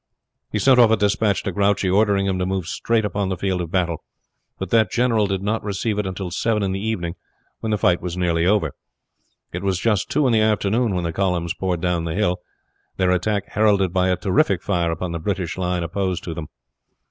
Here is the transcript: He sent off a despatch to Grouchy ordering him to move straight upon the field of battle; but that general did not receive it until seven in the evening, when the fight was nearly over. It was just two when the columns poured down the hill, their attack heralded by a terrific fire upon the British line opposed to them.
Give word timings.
He 0.51 0.57
sent 0.57 0.79
off 0.79 0.89
a 0.89 0.97
despatch 0.97 1.43
to 1.43 1.51
Grouchy 1.51 1.87
ordering 1.87 2.25
him 2.25 2.39
to 2.39 2.45
move 2.47 2.65
straight 2.65 3.05
upon 3.05 3.29
the 3.29 3.37
field 3.37 3.61
of 3.61 3.69
battle; 3.69 4.01
but 4.57 4.71
that 4.71 4.89
general 4.89 5.27
did 5.27 5.43
not 5.43 5.63
receive 5.63 5.99
it 5.99 6.07
until 6.07 6.31
seven 6.31 6.63
in 6.63 6.71
the 6.71 6.83
evening, 6.83 7.13
when 7.59 7.69
the 7.69 7.77
fight 7.77 8.01
was 8.01 8.17
nearly 8.17 8.43
over. 8.43 8.71
It 9.53 9.61
was 9.61 9.77
just 9.77 10.09
two 10.09 10.23
when 10.23 10.33
the 10.33 11.13
columns 11.13 11.53
poured 11.53 11.81
down 11.81 12.05
the 12.05 12.15
hill, 12.15 12.37
their 12.97 13.11
attack 13.11 13.49
heralded 13.49 13.93
by 13.93 14.09
a 14.09 14.17
terrific 14.17 14.63
fire 14.63 14.89
upon 14.91 15.11
the 15.11 15.19
British 15.19 15.55
line 15.55 15.83
opposed 15.83 16.23
to 16.23 16.33
them. 16.33 16.47